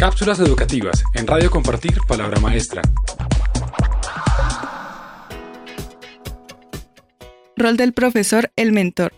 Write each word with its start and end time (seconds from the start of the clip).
Cápsulas 0.00 0.40
educativas 0.40 1.04
en 1.12 1.26
Radio 1.26 1.50
Compartir 1.50 1.98
Palabra 2.08 2.40
Maestra. 2.40 2.80
Rol 7.54 7.76
del 7.76 7.92
profesor, 7.92 8.50
el 8.56 8.72
mentor. 8.72 9.12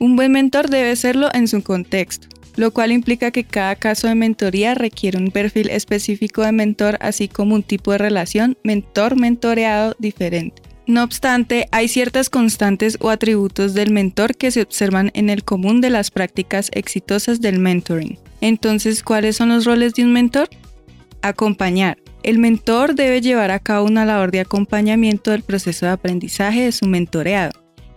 Un 0.00 0.16
buen 0.16 0.32
mentor 0.32 0.68
debe 0.68 0.96
serlo 0.96 1.28
en 1.32 1.46
su 1.46 1.62
contexto, 1.62 2.26
lo 2.56 2.72
cual 2.72 2.90
implica 2.90 3.30
que 3.30 3.44
cada 3.44 3.76
caso 3.76 4.08
de 4.08 4.16
mentoría 4.16 4.74
requiere 4.74 5.16
un 5.16 5.30
perfil 5.30 5.70
específico 5.70 6.42
de 6.42 6.50
mentor, 6.50 6.98
así 7.00 7.28
como 7.28 7.54
un 7.54 7.62
tipo 7.62 7.92
de 7.92 7.98
relación 7.98 8.58
mentor-mentoreado 8.64 9.94
diferente. 10.00 10.60
No 10.90 11.04
obstante, 11.04 11.68
hay 11.70 11.86
ciertas 11.86 12.30
constantes 12.30 12.98
o 13.00 13.10
atributos 13.10 13.74
del 13.74 13.92
mentor 13.92 14.34
que 14.34 14.50
se 14.50 14.60
observan 14.60 15.12
en 15.14 15.30
el 15.30 15.44
común 15.44 15.80
de 15.80 15.88
las 15.88 16.10
prácticas 16.10 16.68
exitosas 16.72 17.40
del 17.40 17.60
mentoring. 17.60 18.18
Entonces, 18.40 19.04
¿cuáles 19.04 19.36
son 19.36 19.50
los 19.50 19.66
roles 19.66 19.94
de 19.94 20.02
un 20.02 20.12
mentor? 20.12 20.48
Acompañar. 21.22 21.98
El 22.24 22.40
mentor 22.40 22.96
debe 22.96 23.20
llevar 23.20 23.52
a 23.52 23.60
cabo 23.60 23.86
una 23.86 24.04
labor 24.04 24.32
de 24.32 24.40
acompañamiento 24.40 25.30
del 25.30 25.44
proceso 25.44 25.86
de 25.86 25.92
aprendizaje 25.92 26.62
de 26.62 26.72
su 26.72 26.86
mentoreado. 26.86 27.52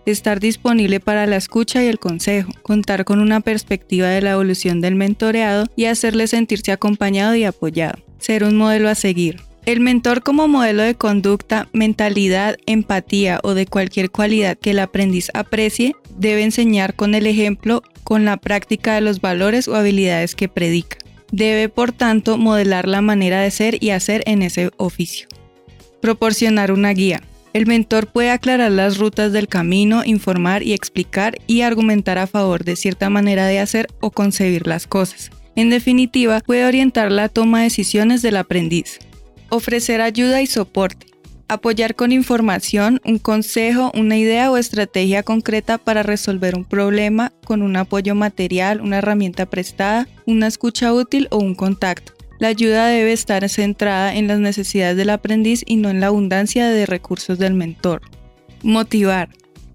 Estar 0.06 0.38
disponible 0.38 1.00
para 1.00 1.26
la 1.26 1.34
escucha 1.34 1.82
y 1.82 1.88
el 1.88 1.98
consejo, 1.98 2.52
contar 2.62 3.04
con 3.04 3.18
una 3.18 3.40
perspectiva 3.40 4.06
de 4.06 4.22
la 4.22 4.30
evolución 4.30 4.80
del 4.80 4.94
mentoreado 4.94 5.66
y 5.74 5.86
hacerle 5.86 6.28
sentirse 6.28 6.70
acompañado 6.70 7.34
y 7.34 7.42
apoyado. 7.42 7.98
Ser 8.18 8.44
un 8.44 8.56
modelo 8.56 8.88
a 8.88 8.94
seguir. 8.94 9.40
El 9.66 9.80
mentor 9.80 10.22
como 10.22 10.46
modelo 10.46 10.82
de 10.82 10.94
conducta, 10.94 11.68
mentalidad, 11.72 12.58
empatía 12.66 13.40
o 13.42 13.54
de 13.54 13.64
cualquier 13.64 14.10
cualidad 14.10 14.58
que 14.58 14.72
el 14.72 14.78
aprendiz 14.78 15.30
aprecie, 15.32 15.96
debe 16.18 16.44
enseñar 16.44 16.94
con 16.94 17.14
el 17.14 17.26
ejemplo, 17.26 17.82
con 18.02 18.26
la 18.26 18.36
práctica 18.36 18.94
de 18.94 19.00
los 19.00 19.22
valores 19.22 19.66
o 19.66 19.74
habilidades 19.74 20.34
que 20.34 20.50
predica. 20.50 20.98
Debe, 21.32 21.70
por 21.70 21.92
tanto, 21.92 22.36
modelar 22.36 22.86
la 22.86 23.00
manera 23.00 23.40
de 23.40 23.50
ser 23.50 23.82
y 23.82 23.90
hacer 23.90 24.22
en 24.26 24.42
ese 24.42 24.70
oficio. 24.76 25.28
Proporcionar 26.02 26.70
una 26.70 26.90
guía. 26.90 27.22
El 27.54 27.66
mentor 27.66 28.08
puede 28.08 28.30
aclarar 28.30 28.70
las 28.70 28.98
rutas 28.98 29.32
del 29.32 29.48
camino, 29.48 30.04
informar 30.04 30.62
y 30.62 30.74
explicar 30.74 31.38
y 31.46 31.62
argumentar 31.62 32.18
a 32.18 32.26
favor 32.26 32.64
de 32.64 32.76
cierta 32.76 33.08
manera 33.08 33.46
de 33.46 33.60
hacer 33.60 33.86
o 34.00 34.10
concebir 34.10 34.66
las 34.66 34.86
cosas. 34.86 35.30
En 35.56 35.70
definitiva, 35.70 36.40
puede 36.40 36.66
orientar 36.66 37.10
la 37.10 37.30
toma 37.30 37.58
de 37.58 37.64
decisiones 37.64 38.20
del 38.20 38.36
aprendiz 38.36 38.98
ofrecer 39.54 40.00
ayuda 40.00 40.42
y 40.42 40.46
soporte, 40.46 41.06
apoyar 41.48 41.94
con 41.94 42.12
información, 42.12 43.00
un 43.04 43.18
consejo, 43.18 43.92
una 43.94 44.16
idea 44.16 44.50
o 44.50 44.56
estrategia 44.56 45.22
concreta 45.22 45.78
para 45.78 46.02
resolver 46.02 46.54
un 46.56 46.64
problema 46.64 47.32
con 47.44 47.62
un 47.62 47.76
apoyo 47.76 48.14
material, 48.14 48.80
una 48.80 48.98
herramienta 48.98 49.46
prestada, 49.46 50.08
una 50.26 50.46
escucha 50.46 50.92
útil 50.92 51.28
o 51.30 51.38
un 51.38 51.54
contacto. 51.54 52.12
La 52.38 52.48
ayuda 52.48 52.88
debe 52.88 53.12
estar 53.12 53.48
centrada 53.48 54.14
en 54.14 54.26
las 54.26 54.40
necesidades 54.40 54.96
del 54.96 55.10
aprendiz 55.10 55.62
y 55.64 55.76
no 55.76 55.88
en 55.88 56.00
la 56.00 56.08
abundancia 56.08 56.68
de 56.68 56.86
recursos 56.86 57.38
del 57.38 57.54
mentor. 57.54 58.02
Motivar. 58.62 59.28